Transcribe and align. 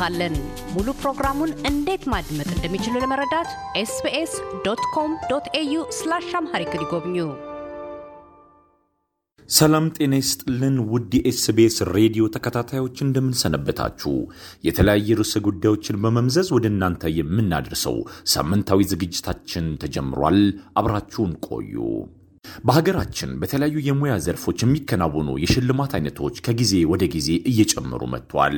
እናደርሶታለን። 0.00 0.34
ሙሉ 0.74 0.88
ፕሮግራሙን 1.00 1.50
እንዴት 1.70 2.02
ማድመጥ 2.12 2.48
እንደሚችሉ 2.54 2.94
ለመረዳት 3.02 3.50
SBS 3.80 4.32
dot 4.66 4.82
com 4.94 5.10
dot 5.30 5.46
au 5.60 5.74
slash 5.98 6.28
Amharic 6.40 6.72
ይጎብኙ። 6.76 7.16
ሰላም 9.48 9.84
ጤና 9.96 10.14
ይስጥልን 10.20 10.74
ውድ 10.90 11.12
የ 11.18 11.41
SBS 11.41 11.76
ሬዲዮ 11.94 12.24
ተከታታዮች 12.34 12.96
እንደምንሰነበታችሁ። 13.04 14.12
የተለያየ 14.66 15.16
ርዕሰ 15.20 15.34
ጉዳዮችን 15.46 16.00
በመምዘዝ 16.02 16.48
ወደ 16.56 16.66
እናንተ 16.72 17.12
የምናደርሰው 17.18 17.96
ሳምንታዊ 18.32 18.88
ዝግጅታችን 18.92 19.66
ተጀምሯል። 19.82 20.40
አብራችሁን 20.80 21.32
ቆዩ። 21.48 21.74
በሀገራችን 22.64 23.30
በተለያዩ 23.40 23.76
የሙያ 23.84 24.12
ዘርፎች 24.24 24.58
የሚከናወኑ 24.64 25.28
የሽልማት 25.42 25.92
አይነቶች 25.96 26.36
ከጊዜ 26.46 26.72
ወደ 26.92 27.04
ጊዜ 27.14 27.28
እየጨመሩ 27.50 28.02
መጥቷል። 28.12 28.56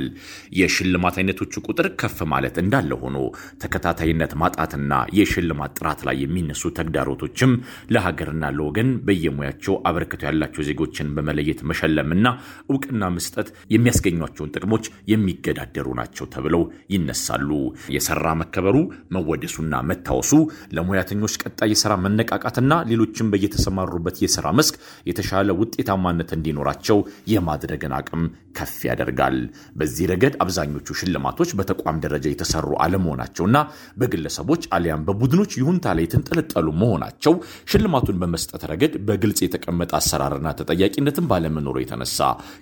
የሽልማት 0.61 1.17
አይነቶቹ 1.21 1.63
ቁጥር 1.67 1.87
ከፍ 2.01 2.19
ማለት 2.33 2.57
እንዳለ 2.63 2.91
ሆኖ 3.03 3.17
ተከታታይነት 3.65 4.33
ማጣትና 4.43 4.89
የሽልማት 5.19 5.75
ጥራት 5.79 6.01
ላይ 6.09 6.17
የሚነሱ 6.23 6.73
ተግዳሮቶችም 6.79 7.53
ለሀገርና 7.95 8.53
ለወገን 8.57 8.91
በየሙያቸው 9.07 9.59
አበርክቶ 9.91 10.23
ያላቸው 10.29 10.67
ዜጎችን 10.71 11.13
በመለየት 11.17 11.61
መሸለምና 11.71 12.27
እውቅና 12.71 13.05
መስጠት 13.17 13.51
የሚያስገኟቸውን 13.75 14.55
ጥቅሞች 14.57 14.85
የሚገዳደሩ 15.13 15.89
ናቸው 16.01 16.27
ተብለው 16.35 16.65
ይነሳሉ። 16.95 17.49
የሰራ 17.95 18.27
መከበሩ 18.41 18.77
መወደሱና 19.15 19.75
መታወሱ 19.91 20.33
ለሙያተኞች 20.77 21.35
ቀጣይ 21.43 21.71
የስራ 21.73 21.93
መነቃቃትና 22.05 22.59
ሌሎችም 22.91 23.31
በየተሰማ 23.33 23.77
ሩበት 23.93 24.17
የሥራ 24.23 24.47
መስክ 24.59 24.77
የተሻለ 25.11 25.51
ውጤታማነት 25.61 26.31
እንዲኖራቸው 26.37 26.99
የማድረግን 27.33 27.95
አቅም 27.99 28.23
ከፍ 28.59 28.77
ያደርጋል። 28.87 29.37
በዚህ 29.81 30.05
ረገድ 30.11 30.35
አብዛኞቹ 30.43 30.97
ሽልማቶች 31.01 31.51
በተቋም 31.59 32.01
ደረጃ 32.05 32.27
የተሰሩ 32.31 32.69
አለመሆናቸውና 32.85 33.57
በግለሰቦች 34.01 34.63
አሊያም 34.77 35.05
በቡድኖች 35.09 35.53
ይሁንታ 35.61 35.95
ላይ 35.97 36.05
የተንጠለጠሉ 36.07 36.67
መሆናቸው 36.81 37.35
ሽልማቱን 37.73 38.19
በመስጠት 38.23 38.63
ረገድ 38.71 38.95
በግልጽ 39.09 39.41
የተቀመጠ 39.45 39.93
አሰራርና 40.01 40.49
ተጠያቂነትን 40.61 41.29
ባለመኖሩ 41.31 41.77
የተነሳ 41.81 42.19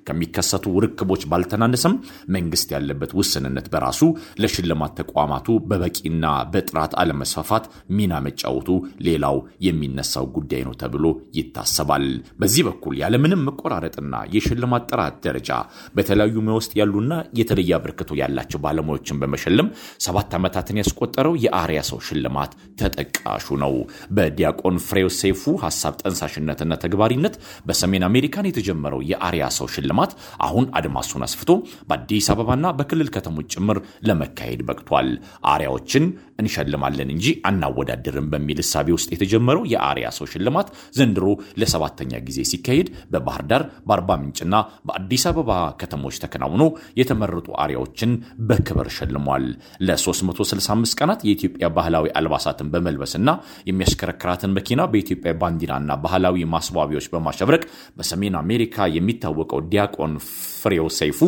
ከሚከሰቱ 0.08 0.66
ርክቦች 0.84 1.24
ባልተናነሰም 1.30 1.94
መንግስት 2.36 2.68
ያለበት 2.74 3.12
ውስንነት 3.18 3.66
በራሱ 3.72 4.02
ለሽልማት 4.42 4.94
ተቋማቱ 5.00 5.36
በበቂና 5.68 6.24
በጥራት 6.52 6.92
አለመስፋፋት 7.02 7.64
ሚና 7.98 8.14
መጫወቱ 8.26 8.68
ሌላው 9.06 9.36
የሚነሳው 9.66 10.26
ጉዳይ 10.36 10.62
ነው 10.68 10.76
ተብሎ 10.82 11.04
ይታሰባል። 11.38 12.04
በዚህ 12.40 12.62
በኩል 12.68 12.94
ያለምንም 13.00 13.44
መቆራረጥና 13.48 14.14
የሽልማት 14.34 14.84
ጥራት 14.90 15.16
ደረጃ 15.26 15.50
በተለያዩ 15.96 16.36
ሙያ 16.44 16.56
ውስጥ 16.58 16.72
ያሉና 16.80 17.12
የተለየ 17.40 17.72
አበርክቶ 17.78 18.10
ያላቸው 18.20 18.60
ባለሙያዎችን 18.64 19.20
በመሸለም 19.22 19.68
ሰባት 20.06 20.34
ዓመታትን 20.38 20.80
ያስቆጠረው 20.80 21.34
የአርያ 21.44 21.80
ሰው 21.90 22.00
ሽልማት 22.08 22.52
ተጠቃሹ 22.82 23.56
ነው። 23.62 23.74
በዲያቆን 24.18 24.76
ፍሬው 24.86 25.10
ሰይፉ 25.18 25.42
ሀሳብ 25.64 25.94
ጠንሳሽነትና 26.02 26.72
ተግባሪነት 26.82 27.34
በሰሜን 27.68 28.06
አሜሪካን 28.08 28.48
የተጀመረው 28.48 29.02
የአርያ 29.10 29.44
ሰው 29.58 29.68
ሽልማት 29.74 30.12
አሁን 30.46 30.66
አድማሱን 30.78 31.24
አስፍቶ 31.26 31.50
በአዲስ 31.90 32.28
አበባና 32.32 32.66
በክልል 32.78 33.10
ከተሞች 33.14 33.48
ጭምር 33.54 33.78
ለመካሄድ 34.08 34.60
በቅቷል። 34.68 35.08
አርያዎችን 35.52 36.04
እንሸልማለን 36.38 37.08
እንጂ 37.12 37.26
አናወዳድርም 37.48 38.26
በሚል 38.32 38.58
እሳቤ 38.62 38.88
ውስጥ 38.96 39.08
የተጀመረው 39.14 39.64
የአርያ 39.72 40.08
ሰው 40.16 40.26
ሽልማት 40.32 40.68
ዘንድሮ 41.08 41.26
ለሰባተኛ 41.60 42.12
ጊዜ 42.26 42.38
ሲካሄድ 42.50 42.88
በባህር 43.12 43.42
ዳር 43.50 43.62
በአርባ 43.88 44.10
ምንጭና 44.22 44.54
በአዲስ 44.88 45.22
አበባ 45.30 45.50
ከተሞች 45.80 46.16
ተከናውኖ 46.24 46.62
የተመረጡ 47.00 47.48
አርያዎችን 47.62 48.10
በክብር 48.48 48.88
ሸልሟል። 48.96 49.44
ለ365 49.88 50.98
ቀናት 51.00 51.20
የኢትዮጵያ 51.28 51.68
ባህላዊ 51.76 52.06
አልባሳትን 52.20 52.70
በመልበስና 52.72 53.28
የሚያሽከረክራትን 53.70 54.54
መኪና 54.58 54.80
በኢትዮጵያ 54.92 55.32
ባንዲራና 55.42 55.90
ባህላዊ 56.04 56.44
ማስዋቢያዎች 56.54 57.08
በማሸብረቅ 57.14 57.62
በሰሜን 57.98 58.36
አሜሪካ 58.42 58.88
የሚታወቀው 58.96 59.62
ዲያቆን 59.72 60.12
ፍሬው 60.60 60.88
ሰይፉ 60.98 61.18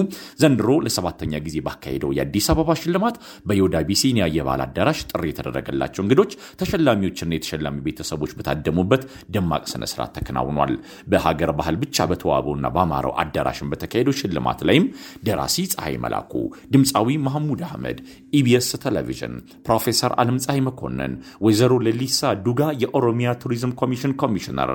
ዘንድሮ 0.43 0.71
ለሰባተኛ 0.85 1.35
ጊዜ 1.47 1.57
ባካሄደው 1.67 2.13
የአዲስ 2.17 2.47
አበባ 2.53 2.71
ሽልማት 2.81 3.17
በዮድ 3.49 3.77
አቢሲኒያ 3.91 4.25
የባህል 4.37 4.63
አዳራሽ 4.67 5.01
ጥሪ 5.11 5.25
የተደረገላቸው 5.31 6.03
እንግዶች፣ 6.05 6.33
ተሸላሚዎችና 6.61 7.33
የተሸላሚ 7.37 7.77
ቤተሰቦች 7.87 8.33
በታደሙበት 8.39 9.03
ደማቅ 9.35 9.60
ስነስርዓት 9.71 10.13
ተከናውኗል። 10.17 10.73
በሀገር 11.11 11.51
ባህል 11.59 11.77
ብቻ 11.83 12.07
በተዋበውና 12.11 12.67
በአማረው 12.75 13.15
አዳራሽን 13.23 13.71
በተካሄደው 13.73 14.17
ሽልማት 14.21 14.61
ላይም 14.69 14.87
ደራሲ 15.27 15.57
ፀሐይ 15.73 15.97
መላኩ፣ 16.05 16.33
ድምፃዊ 16.75 17.17
መሐሙድ 17.27 17.63
አህመድ፣ 17.69 17.99
EBS 18.33 18.71
ቴሌቪዥን፣ 18.85 19.35
ፕሮፌሰር 19.67 20.13
አለም 20.21 20.39
ፀሐይ 20.45 20.63
መኮንን፣ 20.69 21.13
ወይዘሮ 21.45 21.73
ሌሊሳ 21.87 22.19
ዱጋ 22.45 22.63
የኦሮሚያ 22.83 23.29
ቱሪዝም 23.43 23.75
ኮሚሽን 23.81 24.15
ኮሚሽነር፣ 24.23 24.71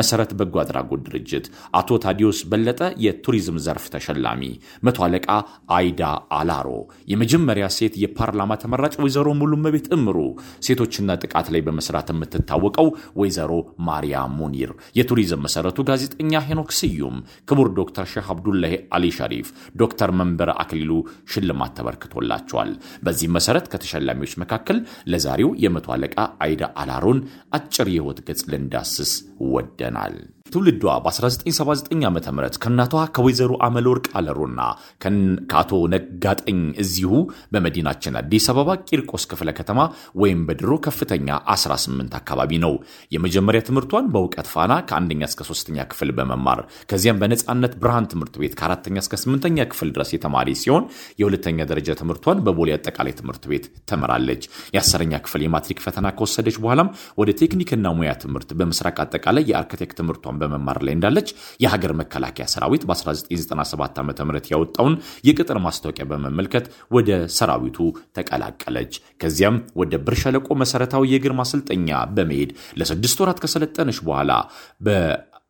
መሰረት 0.00 0.32
በጎ 0.40 0.54
አድራጎት 0.62 1.02
ድርጅት፣ 1.06 1.46
አቶ 1.80 1.98
ታዲዮስ 2.04 2.40
በለጠ 2.50 2.80
የቱሪዝም 3.04 3.58
ዘርፍ 3.64 3.86
ተሸላሚ፣ 3.94 4.42
መቶ 4.86 4.98
አለቃ 5.06 5.28
አይዳ 5.76 6.02
አላሮ፣ 6.38 6.68
የመጀመሪያ 7.12 7.66
ሴት 7.76 7.94
የፓርላማ 8.02 8.52
ተመራጭ 8.62 8.94
ወይዘሮ 9.02 9.28
ሙሉመቤት 9.40 9.86
እምሩ፣ 9.96 10.18
ሴቶችና 10.66 11.10
ጥቃት 11.22 11.46
ላይ 11.52 11.62
በመስራት 11.66 12.08
የምትታወቀው 12.12 12.88
ወይዘሮ 13.20 13.52
ማርያም 13.88 14.29
ሙኒር፣ 14.32 14.70
የቱሪዝም 14.98 15.44
መሰረቱ 15.46 15.78
ጋዜጠኛ 15.90 16.42
ሄኖክ 16.48 16.70
ስዩም፣ 16.78 17.16
ክቡር 17.50 17.68
ዶክተር 17.80 18.06
ሼህ 18.12 18.28
አብዱላሂ 18.34 18.74
አሊ 18.96 19.12
ሸሪፍ፣ 19.18 19.48
ዶክተር 19.82 20.12
መንበረ 20.20 20.50
አክሊሉ 20.62 20.92
ሽልማት 21.32 21.74
ተበርክቶላቸዋል። 21.78 22.72
በዚህም 23.04 23.36
መሰረት 23.38 23.68
ከተሸላሚዎች 23.72 24.34
መካከል 24.42 24.80
ለዛሬው 25.12 25.52
የመቶ 25.64 25.88
አለቃ 25.96 26.16
አይዳ 26.46 26.72
አላሮን 26.82 27.20
አጭር 27.58 27.88
የህይወት 27.90 28.20
ገጽ 28.28 28.42
ልንዳስስ 28.52 29.14
ወደናል። 29.54 30.16
ትውልዷ 30.52 30.84
በ1979 31.04 32.04
ዓ 32.04 32.10
ም 32.10 32.18
ከእናቷ 32.62 32.94
ከወይዘሮ 33.16 33.52
አመለወርቅ 33.66 34.06
አለሮና 34.18 34.60
ከአቶ 35.50 35.72
ነጋጠኝ 35.94 36.60
እዚሁ 36.82 37.12
በመዲናችን 37.54 38.18
አዲስ 38.20 38.46
አበባ 38.52 38.70
ቂርቆስ 38.88 39.24
ክፍለ 39.30 39.50
ከተማ 39.58 39.80
ወይም 40.22 40.40
በድሮ 40.48 40.72
ከፍተኛ 40.86 41.28
18 41.54 42.16
አካባቢ 42.20 42.58
ነው። 42.64 42.74
የመጀመሪያ 43.14 43.60
ትምህርቷን 43.68 44.10
በእውቀት 44.14 44.48
ፋና 44.54 44.72
ከአንደኛ 44.90 45.22
እስከ 45.30 45.44
ሶስተኛ 45.50 45.86
ክፍል 45.90 46.10
በመማር 46.18 46.60
ከዚያም 46.90 47.20
በነፃነት 47.22 47.74
ብርሃን 47.82 48.08
ትምህርት 48.12 48.36
ቤት 48.42 48.56
ከአራተኛ 48.60 48.96
እስከ 49.04 49.16
ስምንተኛ 49.22 49.68
ክፍል 49.72 49.90
ድረስ 49.94 50.10
የተማሪ 50.14 50.48
ሲሆን 50.62 50.84
የሁለተኛ 51.20 51.58
ደረጃ 51.70 51.90
ትምህርቷን 52.00 52.42
በቦሌ 52.46 52.70
አጠቃላይ 52.76 53.14
ትምህርት 53.20 53.44
ቤት 53.50 53.64
ተምራለች። 53.90 54.42
የአስረኛ 54.74 55.14
ክፍል 55.24 55.42
የማትሪክ 55.44 55.80
ፈተና 55.84 56.06
ከወሰደች 56.16 56.58
በኋላም 56.62 56.90
ወደ 57.20 57.30
ቴክኒክና 57.40 57.86
ሙያ 57.98 58.12
ትምህርት 58.22 58.50
በምስራቅ 58.60 58.96
አጠቃላይ 59.04 59.44
የአርክቴክት 59.50 59.96
ትምህርቷን 60.00 60.39
በመማር 60.40 60.78
ላይ 60.86 60.94
እንዳለች 60.96 61.28
የሀገር 61.64 61.92
መከላከያ 62.00 62.46
ሰራዊት 62.54 62.84
በ1997 62.90 64.00
ዓ 64.00 64.26
ም 64.26 64.42
ያወጣውን 64.52 64.94
የቅጥር 65.28 65.58
ማስታወቂያ 65.64 66.06
በመመልከት 66.10 66.66
ወደ 66.92 67.08
ሰራዊቱ 67.38 67.78
ተቀላቀለች። 68.18 68.92
ከዚያም 69.20 69.58
ወደ 69.80 69.94
ብር 70.06 70.16
ሸለቆ 70.22 70.48
መሰረታዊ 70.62 71.12
የእግር 71.12 71.34
ማሰልጠኛ 71.40 71.88
በመሄድ 72.16 72.50
ለስድስት 72.80 73.20
ወራት 73.22 73.40
ከሰለጠነች 73.44 74.00
በኋላ 74.06 74.30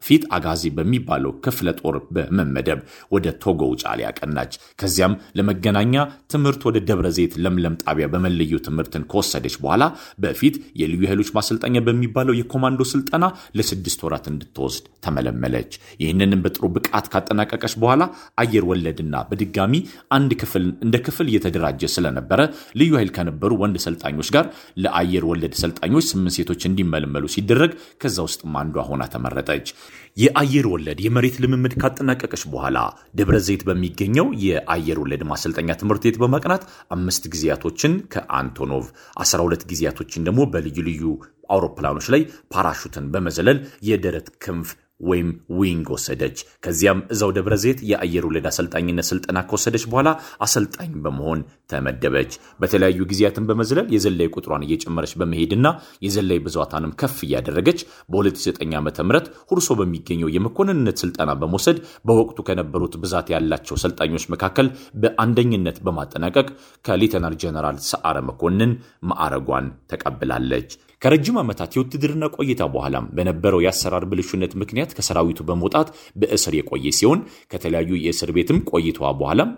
ፊት 0.03 0.23
አጋዚ 0.35 0.63
በሚባለው 0.77 1.33
ክፍለ 1.45 1.69
ጦር 1.81 1.97
በመመደብ 2.15 2.79
ወደ 3.15 3.27
ቶጎ 3.43 3.61
ውጫሌ 3.73 4.01
ያቀናች። 4.05 4.53
ከዚያም 4.81 5.15
ለመገናኛ 5.39 5.95
ትምህርት 6.33 6.63
ወደ 6.69 6.79
ደብረ 6.89 7.07
ዘይት 7.17 7.35
ለምለም 7.45 7.75
ጣቢያ 7.83 8.07
በመለዩ 8.13 8.61
ትምህርትን 8.67 9.05
ከወሰደች 9.11 9.57
በኋላ 9.63 9.85
በፊት 10.25 10.55
የልዩ 10.81 11.03
ኃይሎች 11.11 11.31
ማሰልጠኛ 11.37 11.83
በሚባለው 11.87 12.37
የኮማንዶ 12.39 12.87
ስልጠና 12.93 13.25
ለስድስት 13.59 14.01
ወራት 14.07 14.27
እንድትወስድ 14.33 14.87
ተመለመለች። 15.07 15.71
ይህንንም 16.03 16.43
በጥሩ 16.45 16.65
ብቃት 16.77 17.07
ካጠናቀቀች 17.13 17.77
በኋላ 17.83 18.03
አየር 18.43 18.65
ወለድና 18.71 19.15
በድጋሚ 19.31 19.75
አንድ 20.17 20.33
ክፍል 20.43 20.67
እንደ 20.87 20.97
ክፍል 21.07 21.29
እየተደራጀ 21.31 21.93
ስለነበረ 21.95 22.41
ልዩ 22.81 22.91
ኃይል 23.01 23.13
ከነበሩ 23.17 23.53
ወንድ 23.63 23.79
ሰልጣኞች 23.87 24.31
ጋር 24.35 24.47
ለአየር 24.83 25.25
ወለድ 25.31 25.55
ሰልጣኞች 25.63 26.05
ስምንት 26.11 26.37
ሴቶች 26.39 26.63
እንዲመለመሉ 26.69 27.25
ሲደረግ 27.35 27.73
ከዛ 28.03 28.19
ውስጥም 28.27 28.59
አንዷ 28.61 28.79
ሆና 28.89 29.03
ተመረጠች። 29.15 29.69
የአየር 30.17 30.67
ወለድ 30.73 30.99
የመሬት 31.05 31.37
ልምምድ 31.43 31.75
ካጠናቀቀች 31.83 32.45
በኋላ 32.53 32.79
ደብረ 33.19 33.37
ዘይት 33.47 33.63
በሚገኘው 33.69 34.29
የአየር 34.45 35.01
ወለድ 35.03 35.25
ማሰልጠኛ 35.31 35.77
ትምህርት 35.81 36.05
ቤት 36.07 36.19
በማቅናት 36.23 36.65
አምስት 36.97 37.27
ጊዜያቶችን 37.35 37.95
ከአንቶኖቭ 38.15 38.87
12 39.25 39.67
ጊዜያቶችን 39.73 40.27
ደግሞ 40.29 40.41
በልዩ 40.53 40.79
ልዩ 40.89 41.05
አውሮፕላኖች 41.51 42.07
ላይ 42.15 42.23
ፓራሹትን 42.55 43.07
በመዘለል 43.15 43.59
የደረት 43.89 44.29
ክንፍ 44.45 44.69
ወይም 45.11 45.29
wing 45.59 45.87
ወሰደች። 45.95 46.37
ከዚያም 46.65 47.01
እዛው 47.15 47.31
ደብረ 47.37 47.55
ዘይት 47.63 47.81
የአየር 47.91 48.25
ወለድ 48.29 48.47
አሰልጣኝነት 48.51 49.09
ስልጠና 49.11 49.39
ከወሰደች 49.49 49.85
በኋላ 49.91 50.09
አሰልጣኝ 50.47 50.93
በመሆን 51.05 51.41
ተመደበች። 51.71 52.33
በተለያዩ 52.61 53.01
ጊዜያትን 53.11 53.47
በመዝለል 53.51 53.89
የዘላይ 53.95 54.29
ቁጥሯን 54.35 54.67
እየጨመረች 54.67 55.13
በመሄድና 55.21 55.67
የዘላይ 56.07 56.41
ብዛቷንም 56.47 56.95
ከፍ 57.01 57.19
እያደረገች 57.27 57.81
በ2009 58.13 58.77
ዓ 58.77 58.83
ም 58.83 59.21
ሁርሶ 59.51 59.71
በሚገኘው 59.81 60.33
የመኮንንነት 60.35 60.99
ስልጠና 61.03 61.31
በመውሰድ 61.41 61.79
በወቅቱ 62.07 62.39
ከነበሩት 62.49 62.95
ብዛት 63.03 63.29
ያላቸው 63.35 63.77
ሰልጣኞች 63.85 64.27
መካከል 64.35 64.67
በአንደኝነት 65.03 65.79
በማጠናቀቅ 65.87 66.49
ከሌተናል 66.85 67.37
ጀነራል 67.43 67.79
ሰዓረ 67.91 68.19
መኮንን 68.31 68.73
ማዕረጓን 69.11 69.67
ተቀብላለች። 69.93 70.71
ከረጅም 71.03 71.37
ዓመታት 71.41 71.71
የውትድርና 71.77 72.25
ቆይታ 72.37 72.63
በኋላም 72.73 73.05
በነበረው 73.17 73.61
የአሰራር 73.65 74.05
ብልሹነት 74.11 74.53
ምክንያት 74.63 74.91
ከሰራዊቱ 74.97 75.41
በመውጣት 75.49 75.89
በእስር 76.21 76.55
የቆየ 76.59 76.93
ሲሆን 76.99 77.21
ከተለያዩ 77.53 77.91
የእስር 78.03 78.31
ቤትም 78.37 78.59
ቆይታዋ 78.71 79.11
በኋላም 79.21 79.51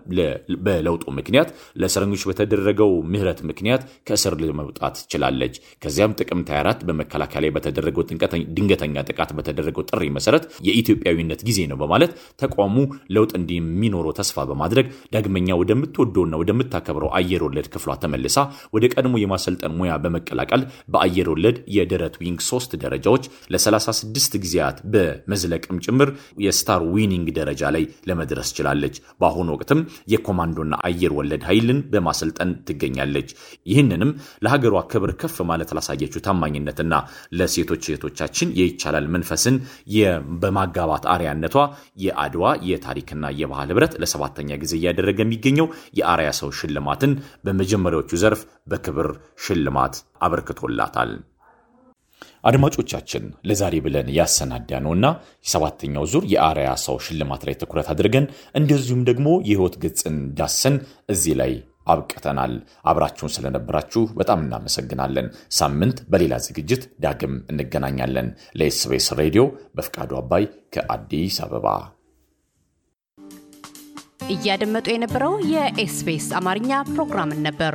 በለውጡ 0.67 1.05
ምክንያት 1.19 1.49
ለእስረኞች 1.83 2.23
በተደረገው 2.31 2.93
ምህረት 3.13 3.41
ምክንያት 3.51 3.83
ከእስር 4.09 4.37
ለመውጣት 4.43 4.97
ችላለች። 5.13 5.55
ከዚያም 5.85 6.15
ጥቅምት 6.21 6.51
24 6.55 6.87
በመከላከያ 6.89 7.43
ላይ 7.45 7.53
በተደረገው 7.57 8.05
ድንገተኛ 8.57 9.05
ጥቃት 9.09 9.33
በተደረገው 9.39 9.87
ጥሪ 9.91 10.11
መሰረት 10.19 10.47
የኢትዮጵያዊነት 10.69 11.43
ጊዜ 11.49 11.61
ነው 11.73 11.81
በማለት 11.83 12.15
ተቋሙ 12.43 12.77
ለውጥ 13.17 13.33
እንደሚኖረው 13.41 14.17
ተስፋ 14.21 14.47
በማድረግ 14.51 14.87
ዳግመኛ 15.15 15.51
ወደምትወደውና 15.63 16.35
ወደምታከብረው 16.43 17.13
አየር 17.19 17.45
ወለድ 17.47 17.69
ክፍሏ 17.75 17.99
ተመልሳ 18.03 18.39
ወደ 18.75 18.85
ቀድሞ 18.95 19.15
የማሰልጠን 19.23 19.77
ሙያ 19.79 19.93
በመቀላቀል 20.03 20.65
በአየር 20.93 21.29
ወለድ 21.33 21.57
የደረት 21.77 22.15
wing 22.23 22.41
ሶስት 22.49 22.73
ደረጃዎች 22.83 23.25
ለ36 23.55 24.39
ጊዜያት 24.45 24.79
በመዝለልም 24.93 25.81
ጭምር 25.87 26.09
የ 26.45 26.58
star 26.58 26.83
wing 26.95 27.29
ደረጃ 27.39 27.73
ላይ 27.75 27.85
ለመድረስ 28.09 28.51
ችላለች። 28.57 28.95
በአሁኑ 29.21 29.49
ወቅትም 29.55 29.81
የኮማንዶና 30.13 30.75
አየር 30.89 31.15
ወለድ 31.19 31.45
ኃይልን 31.49 31.81
በማሰልጠን 31.93 32.53
ትገኛለች። 32.69 33.29
ይህንንም 33.67 34.11
ለሀገሯ 34.45 34.77
ክብር 34.93 35.13
ከፍ 35.23 35.37
ማለት 35.51 35.71
ላሳየችው 35.77 36.25
ታማኝነትና 36.27 36.95
ለሴቶች 37.39 37.85
እህቶቻችን 37.91 38.55
የይቻላል 38.59 39.07
መንፈስን 39.15 39.57
በማጋባት 40.43 41.05
አርያነቷ 41.13 41.57
የአድዋ 42.05 42.45
የታሪክና 42.69 43.25
የባህል 43.41 43.71
ህብረት 43.73 43.95
ለሰባተኛ 44.03 44.59
ጊዜ 44.63 44.73
እያደረገ 44.79 45.19
የሚገኘው 45.25 45.67
የአርያ 45.99 46.31
ሰው 46.41 46.51
ሽልማትን 46.59 47.13
በመጀመሪያዎቹ 47.47 48.11
ዘርፍ 48.23 48.41
በክብር 48.71 49.09
ሽልማት 49.45 49.95
አበርክቶላታል። 50.23 51.13
አድማጮቻችን 52.45 53.25
ለዛሬ 53.49 53.75
ብለን 53.85 54.09
ያሰናዳ 54.17 54.81
ነውና 54.85 55.07
የሰባተኛው 55.45 56.05
ዙር 56.13 56.25
የአርያ 56.33 56.71
ሰው 56.85 56.97
ሽልማት 57.05 57.43
ላይ 57.49 57.55
ትኩረት 57.61 57.91
አድርገን 57.93 58.27
እንደዚሁም 58.61 59.03
ደግሞ 59.11 59.29
የህይወት 59.49 59.77
ገጽን 59.85 60.17
ዳሰን 60.39 60.77
እዚህ 61.09 61.37
ላይ 61.41 61.53
አብቅተናል። 61.87 62.53
አብራችሁን 62.91 63.33
ስለነበራችሁ 63.37 64.03
በጣም 64.19 64.43
እናመሰግናለን። 64.45 65.29
ሳምንት 65.53 65.99
በሌላ 66.13 66.35
ዝግጅት 66.47 66.85
ዳግም 67.05 67.35
እንገናኛለን። 67.53 68.29
ለኤስቤስ 68.59 69.09
ሬዲዮ 69.21 69.45
በፍቃዱ 69.77 70.13
አባይ 70.21 70.45
ከአዲስ 70.77 71.39
አበባ 71.47 71.67
እያደመጡ 74.33 74.87
የነበረው 74.93 75.33
የኤስቢኤስ 75.53 76.29
አማርኛ 76.39 76.73
ፕሮግራምን 76.91 77.41
ነበር። 77.47 77.75